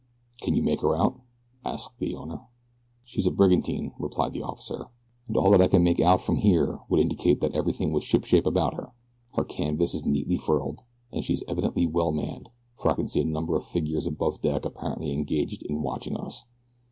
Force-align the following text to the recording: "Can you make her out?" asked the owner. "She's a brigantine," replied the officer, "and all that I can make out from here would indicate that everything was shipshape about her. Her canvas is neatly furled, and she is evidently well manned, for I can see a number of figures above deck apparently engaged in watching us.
"Can 0.41 0.55
you 0.55 0.63
make 0.63 0.81
her 0.81 0.95
out?" 0.95 1.19
asked 1.63 1.99
the 1.99 2.15
owner. 2.15 2.41
"She's 3.03 3.27
a 3.27 3.31
brigantine," 3.31 3.91
replied 3.99 4.33
the 4.33 4.41
officer, 4.41 4.87
"and 5.27 5.37
all 5.37 5.51
that 5.51 5.61
I 5.61 5.67
can 5.67 5.83
make 5.83 5.99
out 5.99 6.23
from 6.23 6.37
here 6.37 6.79
would 6.89 6.99
indicate 6.99 7.39
that 7.41 7.51
everything 7.53 7.91
was 7.91 8.03
shipshape 8.03 8.47
about 8.47 8.73
her. 8.73 8.93
Her 9.35 9.43
canvas 9.43 9.93
is 9.93 10.03
neatly 10.03 10.37
furled, 10.37 10.79
and 11.13 11.23
she 11.23 11.33
is 11.33 11.43
evidently 11.47 11.85
well 11.85 12.11
manned, 12.11 12.49
for 12.73 12.89
I 12.89 12.95
can 12.95 13.07
see 13.07 13.21
a 13.21 13.25
number 13.25 13.55
of 13.55 13.63
figures 13.63 14.07
above 14.07 14.41
deck 14.41 14.65
apparently 14.65 15.11
engaged 15.13 15.61
in 15.61 15.83
watching 15.83 16.17
us. 16.17 16.45